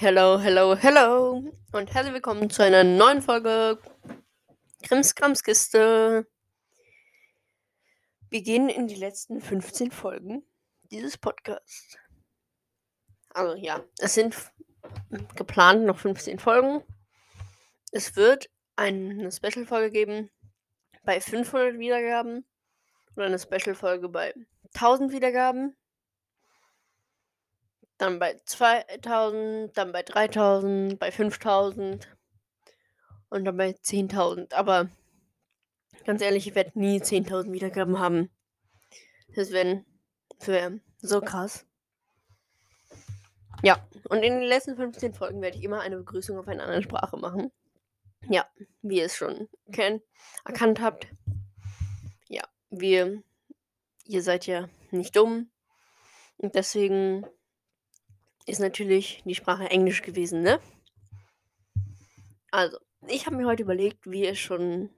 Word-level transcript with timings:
Hello, 0.00 0.38
hello, 0.38 0.76
hello 0.76 1.42
und 1.72 1.92
herzlich 1.92 2.14
willkommen 2.14 2.50
zu 2.50 2.62
einer 2.62 2.84
neuen 2.84 3.20
Folge 3.20 3.80
Krimskramskiste. 4.84 6.24
Wir 8.30 8.42
gehen 8.42 8.68
in 8.68 8.86
die 8.86 8.94
letzten 8.94 9.40
15 9.40 9.90
Folgen 9.90 10.46
dieses 10.92 11.18
Podcasts. 11.18 11.98
Also 13.30 13.56
ja, 13.56 13.82
es 13.98 14.14
sind 14.14 14.36
geplant 15.34 15.84
noch 15.84 15.98
15 15.98 16.38
Folgen. 16.38 16.84
Es 17.90 18.14
wird 18.14 18.48
eine 18.76 19.32
Special-Folge 19.32 19.90
geben 19.90 20.30
bei 21.02 21.20
500 21.20 21.76
Wiedergaben 21.76 22.46
oder 23.16 23.26
eine 23.26 23.40
Special-Folge 23.40 24.08
bei 24.08 24.32
1000 24.74 25.10
Wiedergaben 25.10 25.76
dann 27.98 28.18
bei 28.18 28.40
2000, 28.44 29.76
dann 29.76 29.92
bei 29.92 30.02
3000, 30.02 30.98
bei 30.98 31.10
5000 31.10 32.08
und 33.28 33.44
dann 33.44 33.56
bei 33.56 33.70
10.000. 33.70 34.54
Aber 34.54 34.88
ganz 36.04 36.22
ehrlich, 36.22 36.46
ich 36.46 36.54
werde 36.54 36.78
nie 36.78 37.00
10.000 37.00 37.52
Wiedergaben 37.52 37.98
haben. 37.98 38.30
Das 39.34 39.50
wäre 39.50 39.84
wär 40.40 40.78
so 40.98 41.20
krass. 41.20 41.66
Ja, 43.62 43.84
und 44.08 44.22
in 44.22 44.34
den 44.34 44.42
letzten 44.42 44.76
15 44.76 45.14
Folgen 45.14 45.42
werde 45.42 45.58
ich 45.58 45.64
immer 45.64 45.80
eine 45.80 45.96
Begrüßung 45.96 46.38
auf 46.38 46.46
einer 46.46 46.62
anderen 46.62 46.82
Sprache 46.82 47.16
machen. 47.16 47.50
Ja, 48.28 48.46
wie 48.82 48.98
ihr 48.98 49.06
es 49.06 49.16
schon 49.16 49.48
kennt, 49.72 50.02
erkannt 50.44 50.80
habt. 50.80 51.08
Ja, 52.28 52.44
wir, 52.70 53.22
ihr 54.04 54.22
seid 54.22 54.46
ja 54.46 54.68
nicht 54.92 55.16
dumm. 55.16 55.50
Und 56.36 56.54
deswegen 56.54 57.26
ist 58.48 58.60
natürlich 58.60 59.22
die 59.24 59.34
Sprache 59.34 59.70
Englisch 59.70 60.02
gewesen, 60.02 60.42
ne? 60.42 60.60
Also, 62.50 62.78
ich 63.06 63.26
habe 63.26 63.36
mir 63.36 63.46
heute 63.46 63.62
überlegt, 63.62 64.10
wie 64.10 64.24
ihr 64.24 64.34
schon 64.34 64.90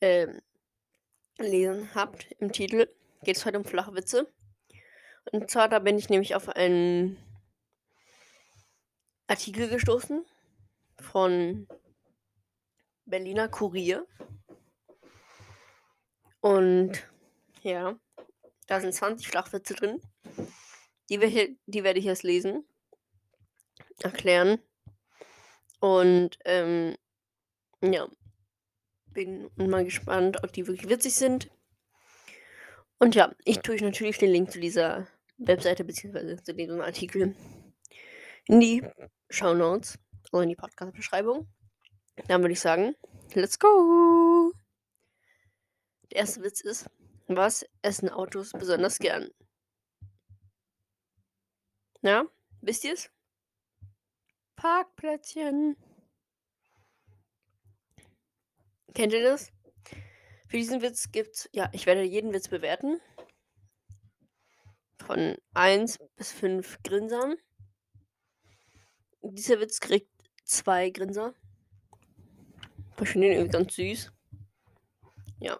ähm, 0.00 0.40
lesen 1.38 1.88
habt 1.94 2.32
im 2.38 2.52
Titel, 2.52 2.88
geht 3.22 3.36
es 3.36 3.46
heute 3.46 3.58
um 3.58 3.64
Flachwitze. 3.64 4.32
Und 5.32 5.50
zwar, 5.50 5.68
da 5.68 5.78
bin 5.78 5.98
ich 5.98 6.08
nämlich 6.08 6.34
auf 6.34 6.48
einen 6.48 7.16
Artikel 9.28 9.68
gestoßen 9.68 10.24
von 11.00 11.68
Berliner 13.04 13.48
Kurier. 13.48 14.06
Und 16.40 17.08
ja, 17.62 17.98
da 18.66 18.80
sind 18.80 18.94
20 18.94 19.28
Flachwitze 19.28 19.74
drin. 19.74 20.00
Die, 21.08 21.20
wir 21.20 21.56
die 21.66 21.84
werde 21.84 21.98
ich 21.98 22.04
jetzt 22.04 22.22
lesen, 22.22 22.64
erklären. 24.02 24.58
Und 25.80 26.38
ähm, 26.44 26.96
ja, 27.82 28.08
bin 29.12 29.50
mal 29.56 29.84
gespannt, 29.84 30.42
ob 30.42 30.52
die 30.52 30.66
wirklich 30.66 30.88
witzig 30.88 31.14
sind. 31.14 31.50
Und 32.98 33.14
ja, 33.14 33.34
ich 33.44 33.60
tue 33.60 33.74
euch 33.74 33.82
natürlich 33.82 34.18
den 34.18 34.30
Link 34.30 34.50
zu 34.50 34.60
dieser 34.60 35.06
Webseite 35.38 35.84
bzw. 35.84 36.42
zu 36.42 36.54
diesem 36.54 36.80
Artikel 36.80 37.34
in 38.46 38.60
die 38.60 38.82
Show 39.28 39.54
Notes 39.54 39.98
oder 40.32 40.44
in 40.44 40.50
die 40.50 40.56
Podcast-Beschreibung. 40.56 41.46
Dann 42.28 42.40
würde 42.40 42.52
ich 42.52 42.60
sagen, 42.60 42.96
let's 43.34 43.58
go! 43.58 44.52
Der 46.10 46.20
erste 46.20 46.42
Witz 46.42 46.60
ist, 46.60 46.86
was 47.26 47.66
essen 47.82 48.08
Autos 48.08 48.52
besonders 48.52 48.98
gern? 48.98 49.30
Ja, 52.06 52.24
wisst 52.60 52.84
ihr's? 52.84 53.10
Parkplätzchen. 54.54 55.76
Kennt 58.94 59.12
ihr 59.12 59.24
das? 59.24 59.50
Für 60.46 60.56
diesen 60.56 60.82
Witz 60.82 61.10
gibt's, 61.10 61.48
ja, 61.52 61.68
ich 61.72 61.84
werde 61.86 62.04
jeden 62.04 62.32
Witz 62.32 62.46
bewerten. 62.46 63.00
Von 65.04 65.36
1 65.54 65.98
bis 66.14 66.30
5 66.30 66.78
Grinsern. 66.84 67.34
Dieser 69.22 69.58
Witz 69.58 69.80
kriegt 69.80 70.08
zwei 70.44 70.90
Grinser. 70.90 71.34
Ich 73.00 73.08
finde 73.08 73.26
den 73.26 73.36
irgendwie 73.36 73.58
ganz 73.58 73.74
süß. 73.74 74.12
Ja. 75.40 75.58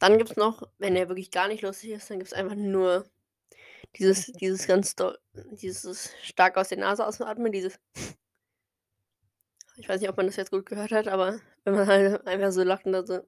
Dann 0.00 0.18
gibt 0.18 0.32
es 0.32 0.36
noch, 0.36 0.68
wenn 0.78 0.96
er 0.96 1.08
wirklich 1.08 1.30
gar 1.30 1.46
nicht 1.46 1.62
lustig 1.62 1.90
ist, 1.90 2.10
dann 2.10 2.18
gibt 2.18 2.32
es 2.32 2.36
einfach 2.36 2.56
nur 2.56 3.08
dieses, 3.98 4.26
dieses 4.40 4.66
ganz 4.66 4.94
doll, 4.94 5.18
dieses 5.32 6.12
stark 6.22 6.56
aus 6.56 6.68
der 6.68 6.78
Nase 6.78 7.06
ausatmen, 7.06 7.52
dieses. 7.52 7.78
Ich 9.76 9.88
weiß 9.88 10.00
nicht, 10.00 10.10
ob 10.10 10.16
man 10.16 10.26
das 10.26 10.36
jetzt 10.36 10.50
gut 10.50 10.66
gehört 10.66 10.92
hat, 10.92 11.08
aber 11.08 11.40
wenn 11.64 11.74
man 11.74 11.86
halt 11.86 12.26
einfach 12.26 12.52
so 12.52 12.62
lacht 12.62 12.86
und 12.86 12.92
dann 12.92 13.06
so. 13.06 13.20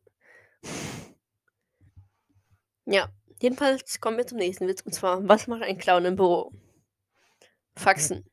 Ja, 2.87 3.09
jedenfalls 3.41 4.01
kommen 4.01 4.19
wir 4.19 4.27
zum 4.27 4.39
nächsten 4.39 4.69
Witz. 4.69 4.83
Und 4.83 4.93
zwar, 4.93 5.27
was 5.27 5.47
macht 5.47 5.63
ein 5.63 5.79
Clown 5.79 6.05
im 6.05 6.17
Büro? 6.17 6.53
Faxen. 7.77 8.25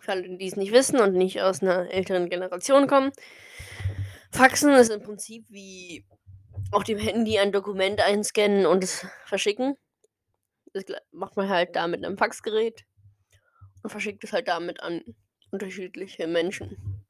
Für 0.00 0.12
alle, 0.12 0.36
die 0.36 0.46
es 0.46 0.56
nicht 0.56 0.72
wissen 0.72 0.98
und 1.00 1.14
nicht 1.14 1.42
aus 1.42 1.62
einer 1.62 1.90
älteren 1.90 2.30
Generation 2.30 2.86
kommen. 2.86 3.12
Faxen 4.30 4.72
ist 4.72 4.90
im 4.90 5.02
Prinzip 5.02 5.44
wie 5.48 6.06
auf 6.70 6.84
dem 6.84 6.98
Handy 6.98 7.38
ein 7.38 7.52
Dokument 7.52 8.00
einscannen 8.00 8.66
und 8.66 8.82
es 8.82 9.06
verschicken. 9.24 9.76
Das 10.76 10.84
macht 11.10 11.36
man 11.36 11.48
halt 11.48 11.74
da 11.74 11.86
mit 11.86 12.04
einem 12.04 12.18
Faxgerät 12.18 12.84
und 13.82 13.88
verschickt 13.88 14.22
es 14.24 14.32
halt 14.32 14.48
damit 14.48 14.80
an 14.80 15.02
unterschiedliche 15.50 16.26
Menschen. 16.26 17.06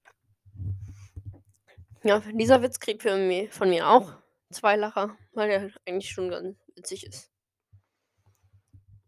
Ja, 2.04 2.20
dieser 2.20 2.62
Witz 2.62 2.78
kriegt 2.78 3.02
für 3.02 3.16
mich, 3.16 3.52
von 3.52 3.68
mir 3.68 3.88
auch 3.88 4.12
zwei 4.50 4.76
Lacher, 4.76 5.18
weil 5.32 5.48
der 5.48 5.70
eigentlich 5.84 6.12
schon 6.12 6.30
ganz 6.30 6.56
witzig 6.76 7.04
ist. 7.06 7.32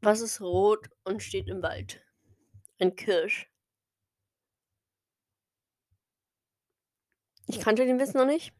Was 0.00 0.20
ist 0.20 0.40
rot 0.40 0.88
und 1.04 1.22
steht 1.22 1.46
im 1.46 1.62
Wald? 1.62 2.02
Ein 2.80 2.96
Kirsch. 2.96 3.48
Ich 7.46 7.60
kannte 7.60 7.86
den 7.86 8.00
Witz 8.00 8.14
noch 8.14 8.26
nicht. 8.26 8.52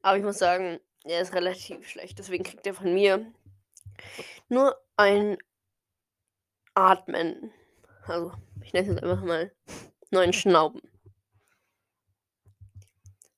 Aber 0.00 0.16
ich 0.16 0.24
muss 0.24 0.38
sagen, 0.38 0.80
er 1.04 1.20
ist 1.20 1.34
relativ 1.34 1.86
schlecht. 1.86 2.18
Deswegen 2.18 2.44
kriegt 2.44 2.66
er 2.66 2.74
von 2.74 2.94
mir 2.94 3.30
nur 4.48 4.76
ein 4.96 5.38
Atmen. 6.74 7.52
Also, 8.04 8.32
ich 8.62 8.72
nenne 8.72 8.88
es 8.88 8.94
jetzt 8.94 9.02
einfach 9.02 9.24
mal 9.24 9.52
neuen 10.10 10.32
Schnauben. 10.32 10.80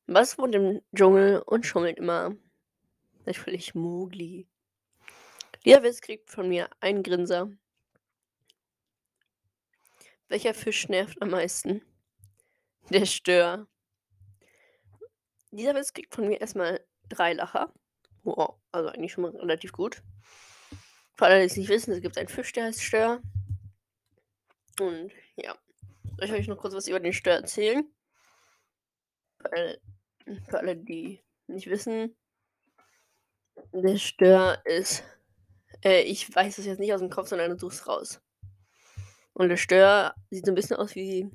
Was 0.06 0.36
wohnt 0.38 0.54
im 0.54 0.82
Dschungel 0.94 1.42
und 1.46 1.64
schummelt 1.64 1.98
immer? 1.98 2.36
Natürlich 3.24 3.74
Mowgli. 3.74 4.46
Dieser 5.64 5.82
Witz 5.82 6.00
kriegt 6.00 6.30
von 6.30 6.48
mir 6.48 6.68
einen 6.80 7.02
Grinser. 7.02 7.50
Welcher 10.28 10.54
Fisch 10.54 10.88
nervt 10.88 11.20
am 11.22 11.30
meisten? 11.30 11.82
Der 12.90 13.06
Stör. 13.06 13.68
Dieser 15.50 15.74
Witz 15.74 15.92
kriegt 15.92 16.14
von 16.14 16.26
mir 16.26 16.40
erstmal 16.40 16.84
drei 17.08 17.34
Lacher. 17.34 17.72
Wow, 18.24 18.56
also 18.72 18.88
eigentlich 18.88 19.12
schon 19.12 19.22
mal 19.22 19.36
relativ 19.36 19.72
gut. 19.72 20.02
Für 21.22 21.28
alle, 21.28 21.38
die 21.38 21.46
es 21.46 21.56
nicht 21.56 21.68
wissen, 21.68 21.92
es 21.92 22.00
gibt 22.00 22.18
einen 22.18 22.26
Fisch, 22.26 22.50
der 22.50 22.64
heißt 22.64 22.82
Stör. 22.82 23.22
Und 24.80 25.12
ja, 25.36 25.56
soll 26.16 26.26
ich 26.26 26.32
euch 26.32 26.48
noch 26.48 26.56
kurz 26.56 26.74
was 26.74 26.88
über 26.88 26.98
den 26.98 27.12
Stör 27.12 27.34
erzählen? 27.34 27.84
Für 29.38 29.52
alle, 29.52 29.80
für 30.48 30.58
alle 30.58 30.76
die 30.76 31.22
nicht 31.46 31.70
wissen, 31.70 32.16
der 33.72 33.98
Stör 33.98 34.66
ist, 34.66 35.04
äh, 35.84 36.02
ich 36.02 36.34
weiß 36.34 36.58
es 36.58 36.66
jetzt 36.66 36.80
nicht 36.80 36.92
aus 36.92 36.98
dem 36.98 37.10
Kopf, 37.10 37.28
sondern 37.28 37.52
du 37.52 37.56
suchst 37.56 37.86
raus. 37.86 38.20
Und 39.32 39.48
der 39.48 39.56
Stör 39.56 40.16
sieht 40.28 40.44
so 40.44 40.50
ein 40.50 40.56
bisschen 40.56 40.78
aus 40.78 40.96
wie, 40.96 41.30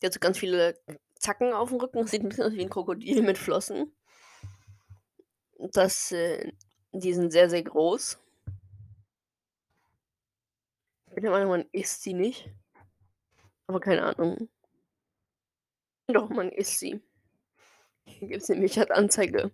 der 0.00 0.06
hat 0.06 0.14
so 0.14 0.18
ganz 0.18 0.38
viele 0.38 0.80
Zacken 1.16 1.52
auf 1.52 1.68
dem 1.68 1.78
Rücken, 1.78 2.06
sieht 2.06 2.22
ein 2.22 2.30
bisschen 2.30 2.44
aus 2.44 2.54
wie 2.54 2.62
ein 2.62 2.70
Krokodil 2.70 3.20
mit 3.20 3.36
Flossen. 3.36 3.94
Das 5.58 6.10
äh, 6.12 6.52
die 6.92 7.14
sind 7.14 7.30
sehr, 7.32 7.48
sehr 7.48 7.62
groß. 7.62 8.19
Ich 11.10 11.16
bin 11.16 11.24
der 11.24 11.32
Meinung, 11.32 11.50
man 11.50 11.68
isst 11.72 12.02
sie 12.02 12.14
nicht. 12.14 12.48
Aber 13.66 13.80
keine 13.80 14.04
Ahnung. 14.04 14.48
Doch, 16.06 16.30
man 16.30 16.50
isst 16.50 16.78
sie. 16.78 17.00
Hier 18.04 18.28
gibt 18.28 18.42
es 18.42 18.48
nämlich 18.48 18.78
als 18.78 18.90
Anzeige. 18.90 19.50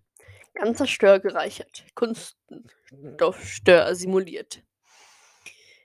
Ganzer 0.55 0.87
Stör 0.87 1.19
gereichert. 1.19 1.85
Kunststoffstör 1.95 3.95
simuliert. 3.95 4.63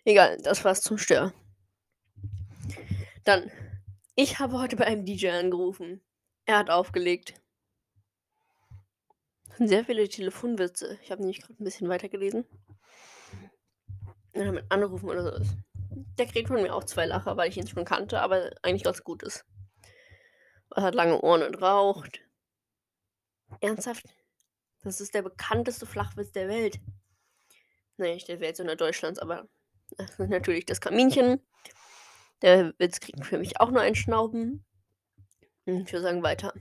Egal, 0.05 0.37
das 0.43 0.63
war's 0.63 0.81
zum 0.81 0.97
Stör. 0.97 1.33
Dann, 3.23 3.51
ich 4.15 4.39
habe 4.39 4.59
heute 4.59 4.75
bei 4.75 4.85
einem 4.85 5.05
DJ 5.05 5.29
angerufen. 5.29 6.01
Er 6.45 6.59
hat 6.59 6.69
aufgelegt 6.69 7.41
sind 9.61 9.67
sehr 9.67 9.85
viele 9.85 10.09
Telefonwitze. 10.09 10.97
Ich 11.03 11.11
habe 11.11 11.21
nämlich 11.21 11.39
gerade 11.39 11.61
ein 11.61 11.63
bisschen 11.63 11.87
weitergelesen. 11.87 12.45
Mit 14.33 14.65
Anrufen 14.69 15.09
oder 15.09 15.23
so 15.23 15.41
ist. 15.41 15.55
Der 16.17 16.25
kriegt 16.25 16.47
von 16.47 16.61
mir 16.61 16.73
auch 16.73 16.83
zwei 16.83 17.05
Lacher, 17.05 17.37
weil 17.37 17.49
ich 17.49 17.57
ihn 17.57 17.67
schon 17.67 17.85
kannte, 17.85 18.21
aber 18.21 18.51
eigentlich 18.61 18.83
ganz 18.83 19.03
gut 19.03 19.23
ist. 19.23 19.45
Er 20.73 20.83
hat 20.83 20.95
lange 20.95 21.19
Ohren 21.21 21.43
und 21.43 21.61
raucht. 21.61 22.21
Ernsthaft? 23.59 24.05
Das 24.83 25.01
ist 25.01 25.13
der 25.13 25.21
bekannteste 25.21 25.85
Flachwitz 25.85 26.31
der 26.31 26.47
Welt. 26.47 26.79
Nee, 27.97 28.15
nicht 28.15 28.27
der 28.27 28.39
Welt, 28.39 28.57
sondern 28.57 28.77
Deutschlands, 28.77 29.19
aber 29.19 29.47
das 29.97 30.11
ist 30.19 30.29
natürlich 30.29 30.65
das 30.65 30.81
Kaminchen. 30.81 31.41
Der 32.41 32.73
Witz 32.79 32.99
kriegt 32.99 33.25
für 33.25 33.37
mich 33.37 33.59
auch 33.59 33.69
nur 33.69 33.81
einen 33.81 33.95
Schnauben. 33.95 34.65
Hm, 35.65 35.83
ich 35.85 35.91
würde 35.91 36.03
sagen, 36.03 36.23
weiter. 36.23 36.53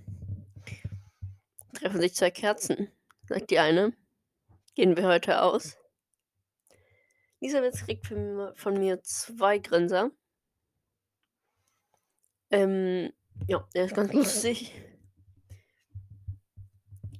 Treffen 1.74 2.00
sich 2.00 2.14
zwei 2.14 2.30
Kerzen, 2.30 2.90
sagt 3.26 3.50
die 3.50 3.58
eine. 3.58 3.94
Gehen 4.74 4.96
wir 4.96 5.06
heute 5.06 5.40
aus? 5.40 5.79
Dieser 7.40 7.62
Witz 7.62 7.84
kriegt 7.84 8.06
von 8.06 8.74
mir 8.74 9.02
zwei 9.02 9.58
Grinser. 9.58 10.10
Ähm, 12.50 13.12
ja, 13.46 13.66
der 13.74 13.86
ist 13.86 13.94
ganz 13.94 14.12
lustig. 14.12 14.74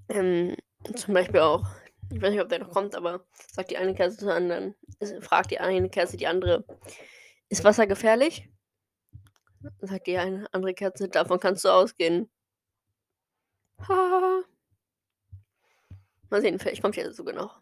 Ähm, 0.09 0.57
zum 0.95 1.15
Beispiel 1.15 1.41
auch, 1.41 1.67
ich 2.11 2.21
weiß 2.21 2.31
nicht, 2.31 2.41
ob 2.41 2.49
der 2.49 2.59
noch 2.59 2.71
kommt, 2.71 2.95
aber 2.95 3.25
sagt 3.53 3.71
die 3.71 3.77
eine 3.77 3.95
Kerze 3.95 4.19
zur 4.19 4.35
anderen, 4.35 4.75
fragt 5.21 5.53
die 5.53 5.61
eine 5.61 5.89
Kerze 5.89 6.17
die 6.17 6.27
andere, 6.27 6.65
ist 7.49 7.65
Wasser 7.65 7.87
gefährlich? 7.87 8.49
Sagt 9.81 10.07
die 10.07 10.19
eine 10.19 10.53
andere 10.53 10.75
Kerze, 10.75 11.09
davon 11.09 11.39
kannst 11.39 11.65
du 11.65 11.69
ausgehen. 11.69 12.29
Ha. 13.89 14.43
Mal 16.29 16.41
sehen, 16.41 16.59
vielleicht 16.59 16.83
kommt 16.83 16.97
ja 16.97 17.13
sogar 17.13 17.35
noch. 17.35 17.61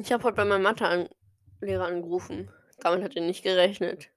Ich 0.00 0.12
habe 0.12 0.22
heute 0.22 0.36
bei 0.36 0.44
meinem 0.44 0.62
Mathe-Lehrer 0.62 1.86
angerufen. 1.86 2.52
Damit 2.78 3.02
hat 3.02 3.16
er 3.16 3.22
nicht 3.22 3.42
gerechnet. 3.42 4.12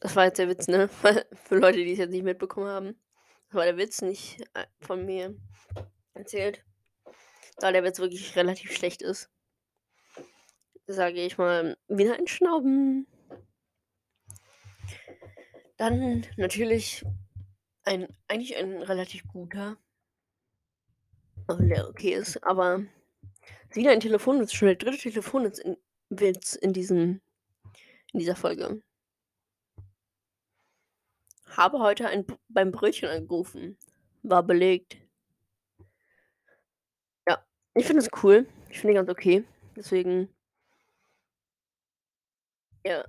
Das 0.00 0.14
war 0.14 0.26
jetzt 0.26 0.38
der 0.38 0.50
Witz, 0.50 0.68
ne? 0.68 0.88
Für 1.32 1.56
Leute, 1.56 1.78
die 1.78 1.92
es 1.92 1.98
jetzt 1.98 2.10
nicht 2.10 2.22
mitbekommen 2.22 2.68
haben. 2.68 3.00
Das 3.46 3.54
war 3.54 3.64
der 3.64 3.78
Witz 3.78 4.02
nicht 4.02 4.42
äh, 4.52 4.66
von 4.82 5.06
mir 5.06 5.34
erzählt. 6.12 6.62
Da 7.56 7.72
der 7.72 7.82
Witz 7.82 7.98
wirklich 7.98 8.36
relativ 8.36 8.72
schlecht 8.72 9.00
ist. 9.00 9.30
Sage 10.86 11.22
ich 11.22 11.38
mal, 11.38 11.78
wieder 11.88 12.14
ein 12.14 12.26
Schnauben. 12.26 13.06
Dann 15.78 16.26
natürlich 16.36 17.06
ein, 17.84 18.14
eigentlich 18.28 18.54
ein 18.54 18.82
relativ 18.82 19.26
guter. 19.28 19.78
Also 21.46 21.66
der 21.66 21.88
okay 21.88 22.12
ist, 22.12 22.44
aber 22.44 22.84
wieder 23.72 23.90
ein 23.90 24.00
Telefonwitz, 24.00 24.52
schon 24.52 24.66
der 24.66 24.76
dritte 24.76 24.98
Telefonwitz 24.98 25.58
in, 25.58 25.76
Witz 26.10 26.54
in 26.54 26.72
diesem, 26.72 27.20
in 28.12 28.20
dieser 28.20 28.36
Folge. 28.36 28.82
Habe 31.46 31.80
heute 31.80 32.08
ein, 32.08 32.24
beim 32.48 32.70
Brötchen 32.70 33.08
angerufen. 33.08 33.76
War 34.22 34.42
belegt. 34.42 34.98
Ja, 37.26 37.44
ich 37.74 37.86
finde 37.86 38.02
es 38.02 38.10
cool. 38.22 38.46
Ich 38.70 38.80
finde 38.80 38.94
ganz 38.94 39.08
okay. 39.08 39.44
Deswegen. 39.76 40.28
Ja. 42.84 43.04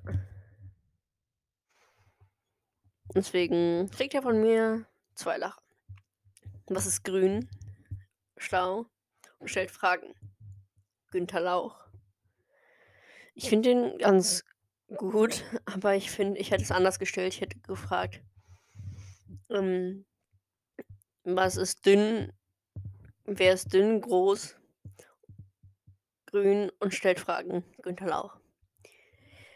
Deswegen 3.16 3.90
kriegt 3.92 4.14
er 4.14 4.22
von 4.22 4.40
mir 4.40 4.86
zwei 5.16 5.38
Lacher. 5.38 5.62
Was 6.68 6.86
ist 6.86 7.04
grün? 7.04 7.50
Schlau 8.38 8.86
und 9.40 9.50
stellt 9.50 9.72
Fragen. 9.72 10.14
Günther 11.12 11.42
Lauch. 11.42 11.88
Ich 13.36 13.50
finde 13.50 13.70
den 13.70 13.98
ganz 13.98 14.44
gut, 14.96 15.44
aber 15.66 15.96
ich 15.96 16.12
finde, 16.12 16.40
ich 16.40 16.52
hätte 16.52 16.64
es 16.64 16.72
anders 16.72 17.00
gestellt. 17.00 17.34
Ich 17.34 17.42
hätte 17.42 17.60
gefragt, 17.60 18.22
ähm, 19.50 20.06
was 21.24 21.58
ist 21.58 21.86
dünn? 21.86 22.34
Wer 23.26 23.54
ist 23.54 23.74
dünn, 23.74 24.02
groß, 24.02 24.56
grün 26.26 26.72
und 26.80 26.94
stellt 26.94 27.20
Fragen? 27.20 27.64
Günther 27.84 28.08
Lauch. 28.08 28.38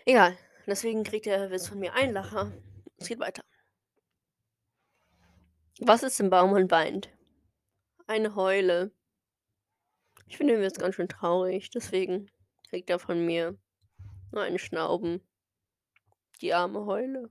Egal, 0.06 0.38
deswegen 0.68 1.04
kriegt 1.04 1.28
er 1.28 1.50
Witz 1.50 1.68
von 1.68 1.80
mir 1.80 1.94
einen 1.94 2.14
Lacher. 2.14 2.52
Es 2.98 3.08
geht 3.08 3.20
weiter. 3.20 3.44
Was 5.80 6.04
ist 6.04 6.20
im 6.20 6.30
Baum 6.30 6.52
und 6.52 6.70
weint? 6.72 7.10
Eine 8.06 8.36
Heule. 8.36 8.92
Ich 10.34 10.38
finde 10.38 10.56
ihn 10.56 10.64
jetzt 10.64 10.80
ganz 10.80 10.96
schön 10.96 11.08
traurig, 11.08 11.70
deswegen 11.70 12.28
kriegt 12.68 12.90
er 12.90 12.98
von 12.98 13.24
mir 13.24 13.56
nur 14.32 14.42
einen 14.42 14.58
Schnauben. 14.58 15.22
Die 16.42 16.56
arme 16.56 16.88
Heule. 16.88 17.30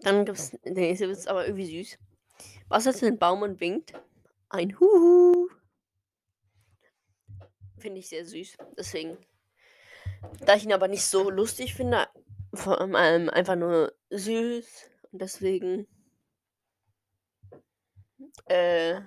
Dann 0.00 0.24
gibt 0.24 0.38
es 0.38 0.52
der 0.64 0.72
nächste 0.72 1.10
Witz, 1.10 1.26
aber 1.26 1.44
irgendwie 1.44 1.84
süß. 1.84 1.98
Was 2.68 2.86
ist 2.86 3.04
ein 3.04 3.18
Baum 3.18 3.42
und 3.42 3.60
winkt? 3.60 3.92
Ein 4.48 4.80
Huhu. 4.80 5.50
Finde 7.76 7.98
ich 7.98 8.08
sehr 8.08 8.24
süß. 8.24 8.56
Deswegen. 8.78 9.18
Da 10.46 10.54
ich 10.54 10.64
ihn 10.64 10.72
aber 10.72 10.88
nicht 10.88 11.04
so 11.04 11.28
lustig 11.28 11.74
finde, 11.74 12.08
vor 12.54 12.80
allem 12.80 13.28
einfach 13.28 13.56
nur 13.56 13.92
süß. 14.08 14.90
Und 15.10 15.20
deswegen. 15.20 15.86
Äh. 18.46 19.02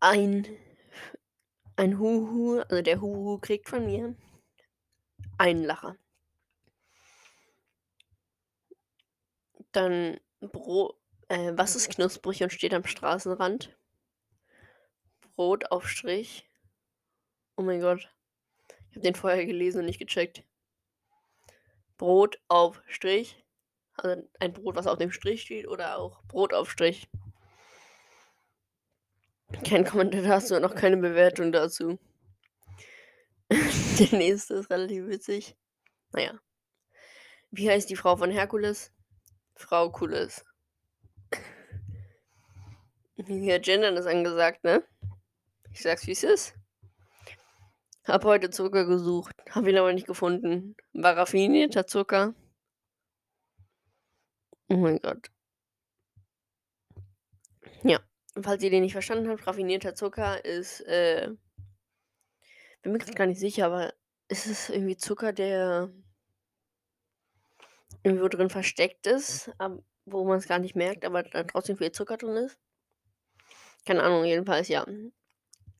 Ein. 0.00 0.46
Ein 1.76 1.98
Huhu. 1.98 2.60
Also 2.60 2.82
der 2.82 3.00
Huhu 3.00 3.38
kriegt 3.38 3.68
von 3.68 3.84
mir 3.84 4.14
einen 5.38 5.64
Lacher. 5.64 5.96
Dann 9.72 10.18
Brot. 10.40 10.96
Äh, 11.28 11.52
was 11.54 11.76
ist 11.76 11.90
knusprig 11.90 12.42
und 12.42 12.52
steht 12.52 12.74
am 12.74 12.84
Straßenrand? 12.84 13.76
Brotaufstrich. 15.36 16.48
Oh 17.56 17.62
mein 17.62 17.80
Gott. 17.80 18.10
Ich 18.90 18.96
habe 18.96 19.00
den 19.00 19.14
vorher 19.14 19.46
gelesen 19.46 19.80
und 19.80 19.86
nicht 19.86 20.00
gecheckt. 20.00 20.42
Brot 21.98 22.40
auf 22.48 22.82
Strich. 22.86 23.44
Also 23.94 24.22
ein 24.40 24.52
Brot, 24.52 24.76
was 24.76 24.86
auf 24.86 24.98
dem 24.98 25.12
Strich 25.12 25.42
steht, 25.42 25.68
oder 25.68 25.98
auch 25.98 26.22
Brot 26.24 26.54
auf 26.54 26.70
Strich. 26.70 27.08
Kein 29.64 29.84
Kommentar 29.84 30.22
dazu, 30.22 30.58
noch 30.60 30.74
keine 30.74 30.96
Bewertung 30.96 31.52
dazu. 31.52 31.98
Der 33.50 34.18
nächste 34.18 34.54
ist 34.54 34.70
relativ 34.70 35.06
witzig. 35.08 35.56
Naja. 36.12 36.38
Wie 37.50 37.68
heißt 37.68 37.90
die 37.90 37.96
Frau 37.96 38.16
von 38.16 38.30
Herkules? 38.30 38.92
Frau 39.56 39.90
Cooles. 39.90 40.44
Hier, 43.26 43.58
Gendern 43.58 43.96
ist 43.96 44.06
angesagt, 44.06 44.64
ne? 44.64 44.82
Ich 45.72 45.82
sag's, 45.82 46.06
wie 46.06 46.12
es 46.12 46.22
ist. 46.22 46.54
Hab 48.04 48.24
heute 48.24 48.50
Zucker 48.50 48.86
gesucht, 48.86 49.36
hab 49.50 49.66
ihn 49.66 49.76
aber 49.76 49.92
nicht 49.92 50.06
gefunden. 50.06 50.74
War 50.92 51.16
raffinierter 51.16 51.86
Zucker. 51.86 52.34
Oh 54.68 54.76
mein 54.76 54.98
Gott. 55.00 55.30
Falls 58.42 58.62
ihr 58.62 58.70
den 58.70 58.82
nicht 58.82 58.92
verstanden 58.92 59.28
habt, 59.28 59.46
raffinierter 59.46 59.94
Zucker 59.94 60.44
ist, 60.44 60.80
äh, 60.82 61.30
bin 62.82 62.92
mir 62.92 62.98
gerade 62.98 63.14
gar 63.14 63.26
nicht 63.26 63.40
sicher, 63.40 63.66
aber 63.66 63.92
ist 64.28 64.46
es 64.46 64.70
irgendwie 64.70 64.96
Zucker, 64.96 65.32
der 65.32 65.90
irgendwo 68.02 68.28
drin 68.28 68.48
versteckt 68.48 69.06
ist, 69.06 69.50
wo 70.06 70.24
man 70.24 70.38
es 70.38 70.48
gar 70.48 70.58
nicht 70.58 70.76
merkt, 70.76 71.04
aber 71.04 71.22
da 71.22 71.42
trotzdem 71.44 71.76
viel 71.76 71.92
Zucker 71.92 72.16
drin 72.16 72.36
ist. 72.36 72.58
Keine 73.84 74.02
Ahnung, 74.02 74.24
jedenfalls 74.24 74.68
ja. 74.68 74.86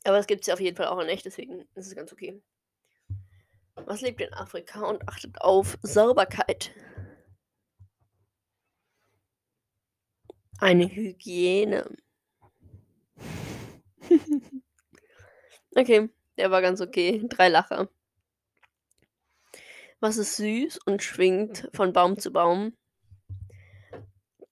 Aber 0.04 0.18
es 0.18 0.26
gibt 0.26 0.42
es 0.42 0.46
ja 0.48 0.54
auf 0.54 0.60
jeden 0.60 0.76
Fall 0.76 0.88
auch 0.88 0.98
in 0.98 1.08
echt, 1.08 1.24
deswegen 1.24 1.60
ist 1.74 1.86
es 1.86 1.94
ganz 1.94 2.12
okay. 2.12 2.42
Was 3.74 4.00
lebt 4.00 4.20
in 4.20 4.34
Afrika 4.34 4.82
und 4.82 5.08
achtet 5.08 5.40
auf 5.40 5.78
Sauberkeit? 5.82 6.72
Eine 10.58 10.84
Hygiene. 10.84 11.90
Okay, 15.74 16.08
der 16.38 16.50
war 16.50 16.62
ganz 16.62 16.80
okay. 16.80 17.22
Drei 17.28 17.48
Lacher. 17.48 17.88
Was 20.00 20.16
ist 20.16 20.36
süß 20.36 20.78
und 20.86 21.02
schwingt 21.02 21.68
von 21.74 21.92
Baum 21.92 22.18
zu 22.18 22.32
Baum? 22.32 22.76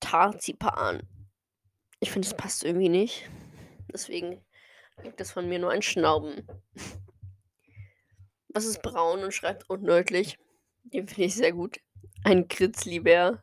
Tarzipan. 0.00 1.02
Ich 2.00 2.10
finde, 2.10 2.28
es 2.28 2.36
passt 2.36 2.64
irgendwie 2.64 2.90
nicht. 2.90 3.28
Deswegen 3.92 4.44
kriegt 4.98 5.18
das 5.20 5.30
von 5.30 5.48
mir 5.48 5.58
nur 5.58 5.70
ein 5.70 5.82
Schnauben. 5.82 6.46
Was 8.48 8.64
ist 8.64 8.82
braun 8.82 9.22
und 9.22 9.32
schreibt 9.32 9.68
undeutlich? 9.70 10.38
Den 10.84 11.08
finde 11.08 11.24
ich 11.24 11.34
sehr 11.34 11.52
gut. 11.52 11.80
Ein 12.24 12.48
Kritzlibär. 12.48 13.42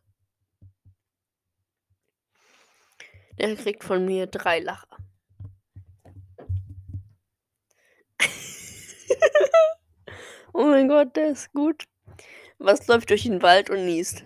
Der 3.37 3.55
kriegt 3.55 3.83
von 3.83 4.05
mir 4.05 4.27
drei 4.27 4.59
Lacher. 4.59 4.97
oh 10.53 10.63
mein 10.63 10.87
Gott, 10.87 11.15
der 11.15 11.29
ist 11.29 11.51
gut. 11.53 11.85
Was 12.57 12.87
läuft 12.87 13.09
durch 13.09 13.23
den 13.23 13.41
Wald 13.41 13.69
und 13.69 13.85
niest? 13.85 14.23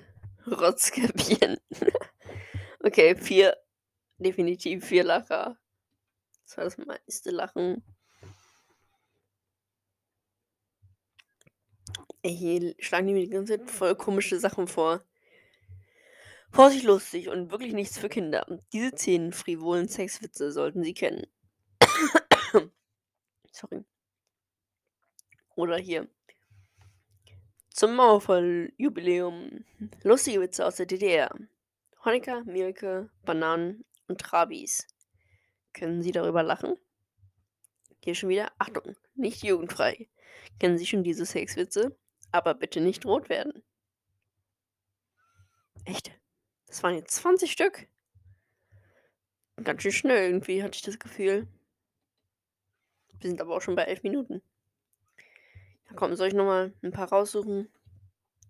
Rotzkäppchen. 0.48 1.58
okay, 2.84 3.16
vier. 3.16 3.58
Definitiv 4.18 4.86
vier 4.86 5.04
Lacher. 5.04 5.58
Das 6.46 6.58
war 6.58 6.64
das 6.66 6.78
meiste 6.78 7.32
Lachen. 7.32 7.84
Ey, 12.22 12.36
hier 12.36 12.76
schlagen 12.80 13.08
die 13.08 13.14
mir 13.14 13.22
die 13.26 13.30
ganze 13.30 13.58
Zeit 13.58 13.72
voll 13.72 13.96
komische 13.96 14.40
Sachen 14.40 14.68
vor. 14.68 15.02
Vorsicht 16.52 16.84
lustig 16.84 17.30
und 17.30 17.52
wirklich 17.52 17.74
nichts 17.74 17.98
für 17.98 18.10
Kinder. 18.10 18.46
Diese 18.74 18.94
zehn 18.94 19.32
frivolen 19.32 19.88
Sexwitze 19.88 20.52
sollten 20.52 20.84
Sie 20.84 20.94
kennen. 20.94 21.28
Sorry. 23.52 23.86
Oder 25.60 25.78
hier. 25.78 26.08
Zum 27.70 27.98
Mauerfalljubiläum. 27.98 29.66
Lustige 30.04 30.40
Witze 30.40 30.66
aus 30.66 30.78
der 30.78 30.86
DDR. 30.86 31.36
Honecker, 32.06 32.46
Mielke, 32.46 33.10
Bananen 33.26 33.84
und 34.08 34.22
Trabis. 34.22 34.88
Können 35.74 36.02
Sie 36.02 36.14
darüber 36.14 36.44
lachen? 36.44 36.78
Hier 38.02 38.16
schon 38.16 38.30
wieder. 38.30 38.54
Achtung, 38.58 38.96
nicht 39.16 39.44
jugendfrei. 39.44 40.08
Kennen 40.62 40.78
Sie 40.78 40.86
schon 40.86 41.04
diese 41.04 41.26
Sexwitze? 41.26 41.94
Aber 42.32 42.54
bitte 42.54 42.80
nicht 42.80 43.06
rot 43.06 43.28
werden. 43.28 43.62
Echt? 45.84 46.18
Das 46.68 46.84
waren 46.84 46.96
jetzt 46.96 47.16
20 47.16 47.52
Stück. 47.52 47.86
Ganz 49.62 49.82
schön 49.82 49.92
schnell 49.92 50.26
irgendwie, 50.26 50.64
hatte 50.64 50.78
ich 50.78 50.84
das 50.84 51.00
Gefühl. 51.00 51.50
Wir 53.20 53.30
sind 53.30 53.42
aber 53.42 53.58
auch 53.58 53.62
schon 53.62 53.76
bei 53.76 53.84
11 53.84 54.04
Minuten. 54.04 54.42
Komm, 55.96 56.16
soll 56.16 56.28
ich 56.28 56.34
nochmal 56.34 56.74
ein 56.84 56.92
paar 56.92 57.10
raussuchen? 57.10 57.68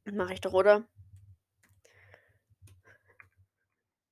Mache 0.05 0.33
ich 0.33 0.41
doch, 0.41 0.53
oder? 0.53 0.83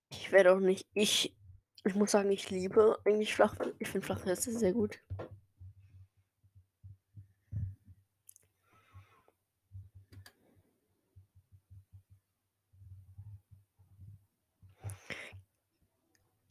Ich 0.10 0.32
werde 0.32 0.54
auch 0.54 0.60
nicht. 0.60 0.86
Ich, 0.94 1.36
ich 1.84 1.96
muss 1.96 2.12
sagen, 2.12 2.32
ich 2.32 2.50
liebe 2.50 3.00
eigentlich 3.06 3.34
flach. 3.34 3.56
Ich 3.80 3.90
finde 3.90 4.06
Flachwürste 4.06 4.52
sehr 4.52 4.74
gut. 4.74 5.00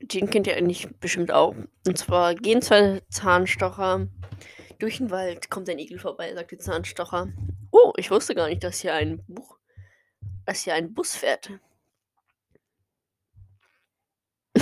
Den 0.00 0.30
kennt 0.30 0.46
ihr 0.46 0.56
eigentlich 0.56 0.88
bestimmt 1.00 1.32
auch. 1.32 1.54
Und 1.86 1.98
zwar 1.98 2.34
gehen 2.34 2.62
zwei 2.62 3.02
Zahnstocher 3.10 4.08
durch 4.78 4.98
den 4.98 5.10
Wald, 5.10 5.50
kommt 5.50 5.68
ein 5.68 5.78
Igel 5.78 5.98
vorbei, 5.98 6.32
sagt 6.34 6.50
die 6.50 6.58
Zahnstocher. 6.58 7.28
Oh, 7.70 7.92
ich 7.96 8.10
wusste 8.10 8.34
gar 8.34 8.48
nicht, 8.48 8.64
dass 8.64 8.80
hier 8.80 8.94
ein 8.94 9.24
Buch, 9.26 9.58
dass 10.44 10.62
hier 10.62 10.74
ein 10.74 10.94
Bus 10.94 11.14
fährt. 11.16 11.50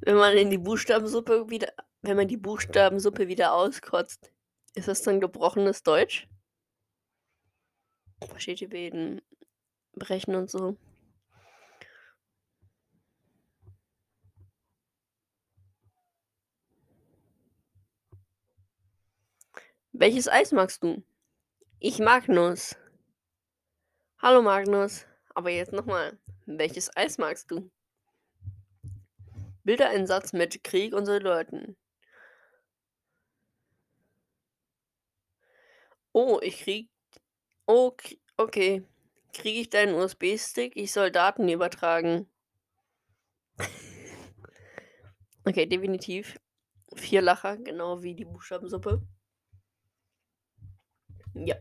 wenn 0.00 0.16
man 0.16 0.36
in 0.36 0.50
die 0.50 0.58
Buchstabensuppe 0.58 1.48
wieder, 1.50 1.72
wenn 2.02 2.16
man 2.16 2.28
die 2.28 2.36
Buchstabensuppe 2.36 3.28
wieder 3.28 3.54
auskotzt, 3.54 4.32
ist 4.74 4.88
das 4.88 5.02
dann 5.02 5.20
gebrochenes 5.20 5.82
Deutsch? 5.82 6.28
Versteht 8.28 8.60
ihr 8.60 8.70
wegen 8.70 9.20
Brechen 9.94 10.34
und 10.34 10.50
so? 10.50 10.76
Welches 20.00 20.28
Eis 20.28 20.50
magst 20.50 20.82
du? 20.82 21.02
Ich 21.78 21.98
mag 21.98 22.26
Nuss. 22.26 22.74
Hallo 24.16 24.40
Magnus. 24.40 25.04
Aber 25.34 25.50
jetzt 25.50 25.74
nochmal. 25.74 26.18
Welches 26.46 26.96
Eis 26.96 27.18
magst 27.18 27.50
du? 27.50 27.70
Bilder 29.62 29.90
einen 29.90 30.06
Satz 30.06 30.32
mit 30.32 30.64
Krieg 30.64 30.94
und 30.94 31.06
Leuten. 31.06 31.76
Oh, 36.12 36.38
ich 36.40 36.62
krieg. 36.62 36.88
Oh, 37.66 37.92
okay. 38.38 38.82
Kriege 39.34 39.60
ich 39.60 39.68
deinen 39.68 39.92
USB-Stick? 39.96 40.76
Ich 40.76 40.92
soll 40.92 41.10
Daten 41.10 41.46
übertragen. 41.46 42.26
okay, 45.44 45.66
definitiv. 45.66 46.40
Vier 46.96 47.20
Lacher, 47.20 47.58
genau 47.58 48.02
wie 48.02 48.14
die 48.14 48.24
Buchstabensuppe. 48.24 49.06
Ja. 51.34 51.56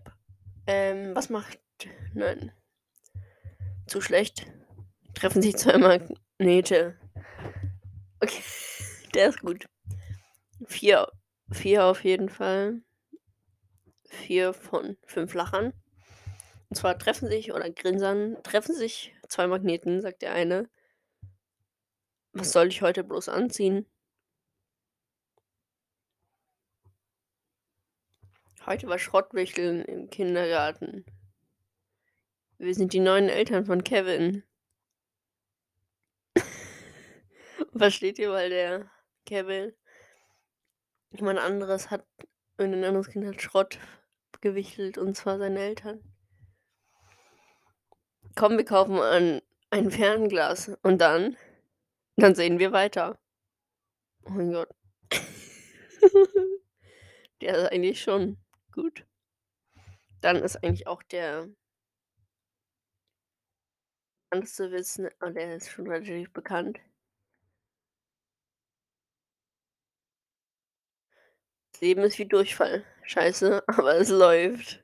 Ähm, 0.68 1.16
was 1.16 1.30
macht. 1.30 1.60
Nein. 2.14 2.52
Zu 3.88 4.02
schlecht. 4.02 4.46
Treffen 5.14 5.42
sich 5.42 5.58
zweimal 5.58 6.08
Nähte. 6.38 6.98
Okay. 8.22 8.42
Der 9.14 9.30
ist 9.30 9.42
gut. 9.42 9.68
Vier. 10.68 11.08
Vier 11.52 11.86
auf 11.86 12.04
jeden 12.04 12.30
Fall. 12.30 12.82
Vier 14.06 14.54
von 14.54 14.98
fünf 15.06 15.34
Lachern. 15.34 15.74
Und 16.70 16.76
zwar 16.76 16.98
treffen 17.00 17.28
sich 17.28 17.52
oder 17.52 17.70
grinsern, 17.70 18.38
treffen 18.44 18.76
sich 18.76 19.16
zwei 19.28 19.48
Magneten, 19.48 20.02
sagt 20.02 20.22
der 20.22 20.34
eine. 20.34 20.70
Was 22.34 22.52
soll 22.52 22.68
ich 22.68 22.84
heute 22.84 23.04
bloß 23.04 23.30
anziehen? 23.30 23.88
Heute 28.66 28.88
war 28.88 29.00
Schrottwichteln 29.00 29.84
im 29.86 30.10
Kindergarten. 30.10 31.06
Wir 32.58 32.76
sind 32.76 32.92
die 32.92 33.00
neuen 33.00 33.30
Eltern 33.30 33.66
von 33.66 33.86
Kevin. 33.86 34.44
Versteht 37.76 38.20
ihr, 38.20 38.32
weil 38.32 38.50
der 38.50 38.92
Kevin 39.26 39.74
jemand 41.12 41.40
anderes 41.40 41.90
hat, 41.90 42.06
ein 42.58 42.84
anderes 42.84 43.08
Kind 43.08 43.26
hat 43.26 43.42
Schrott 43.42 43.80
gewichtelt 44.42 44.98
und 44.98 45.16
zwar 45.16 45.38
seine 45.38 45.60
Eltern. 45.60 46.04
Komm, 48.36 48.58
wir 48.58 48.66
kaufen 48.66 49.00
ein, 49.00 49.42
ein 49.70 49.90
Fernglas 49.90 50.78
und 50.84 51.00
dann, 51.00 51.38
dann 52.18 52.36
sehen 52.36 52.60
wir 52.60 52.74
weiter. 52.74 53.18
Oh 54.26 54.32
mein 54.32 54.52
Gott. 54.52 54.70
der 57.42 57.56
ist 57.56 57.72
eigentlich 57.72 58.02
schon 58.02 58.38
gut. 58.82 59.06
Dann 60.22 60.38
ist 60.38 60.64
eigentlich 60.64 60.88
auch 60.88 61.04
der 61.04 61.50
Witz, 64.32 64.98
ne, 65.00 65.12
ah, 65.20 65.30
der 65.32 65.56
ist 65.56 65.72
schon 65.72 65.88
relativ 65.88 66.32
bekannt. 66.34 66.80
Das 71.72 71.82
Leben 71.82 72.04
ist 72.04 72.20
wie 72.20 72.26
Durchfall. 72.26 72.84
Scheiße, 73.04 73.64
aber 73.68 73.96
es 73.96 74.10
läuft. 74.10 74.84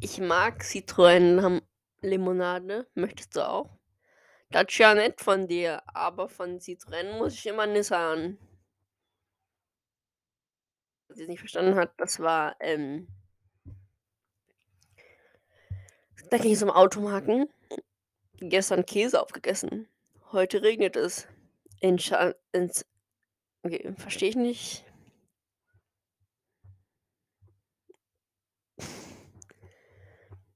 Ich 0.00 0.18
mag 0.18 0.62
Zitrone-Limonade. 0.62 2.86
Möchtest 2.94 3.36
du 3.36 3.48
auch? 3.48 3.75
Das 4.50 4.64
ist 4.68 4.78
ja 4.78 4.94
nett 4.94 5.20
von 5.20 5.48
dir, 5.48 5.82
aber 5.94 6.28
von 6.28 6.60
Citroën 6.60 7.18
muss 7.18 7.34
ich 7.34 7.46
immer 7.46 7.66
Nissan. 7.66 8.38
Was 11.08 11.18
sie 11.18 11.26
nicht 11.26 11.40
verstanden 11.40 11.74
hat, 11.76 11.92
das 11.98 12.20
war, 12.20 12.56
ähm 12.60 13.08
da 16.30 16.38
ging 16.38 16.52
es 16.52 16.62
um 16.62 16.70
Automarken. 16.70 17.48
Gestern 18.38 18.84
Käse 18.84 19.20
aufgegessen. 19.20 19.88
Heute 20.32 20.62
regnet 20.62 20.96
es. 20.96 21.28
In 21.80 21.98
Scha 21.98 22.34
ins 22.52 22.84
okay, 23.62 23.94
verstehe 23.96 24.30
ich 24.30 24.36
nicht. 24.36 24.84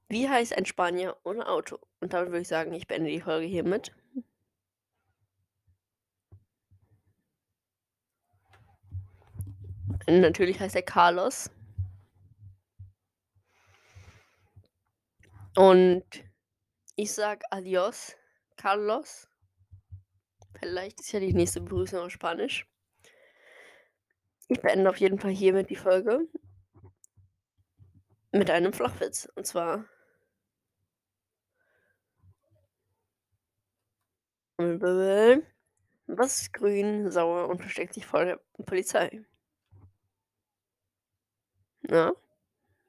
Wie 0.08 0.28
heißt 0.28 0.56
ein 0.56 0.66
Spanier 0.66 1.16
ohne 1.22 1.48
Auto? 1.48 1.78
Und 2.00 2.12
damit 2.14 2.30
würde 2.30 2.40
ich 2.40 2.48
sagen, 2.48 2.72
ich 2.72 2.86
beende 2.86 3.10
die 3.10 3.20
Folge 3.20 3.46
hiermit. 3.46 3.92
Natürlich 10.06 10.58
heißt 10.58 10.74
er 10.74 10.82
Carlos. 10.82 11.50
Und 15.54 16.04
ich 16.96 17.12
sag 17.12 17.42
adios, 17.50 18.16
Carlos. 18.56 19.28
Vielleicht 20.58 21.00
ist 21.00 21.12
ja 21.12 21.20
die 21.20 21.34
nächste 21.34 21.60
Begrüßung 21.60 22.00
auf 22.00 22.10
Spanisch. 22.10 22.66
Ich 24.48 24.60
beende 24.60 24.88
auf 24.88 24.96
jeden 24.96 25.18
Fall 25.18 25.30
hiermit 25.30 25.70
die 25.70 25.76
Folge. 25.76 26.26
Mit 28.32 28.50
einem 28.50 28.72
Flachwitz. 28.72 29.28
Und 29.34 29.46
zwar 29.46 29.84
Was 36.06 36.42
ist 36.42 36.52
grün, 36.52 37.10
sauer 37.10 37.48
und 37.48 37.60
versteckt 37.60 37.94
sich 37.94 38.04
vor 38.04 38.24
der 38.24 38.40
Polizei? 38.66 39.22
Na, 41.82 42.12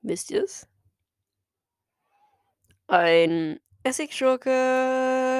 wisst 0.01 0.31
ihr's? 0.31 0.67
Ein 2.87 3.61
Essigschurke. 3.83 5.30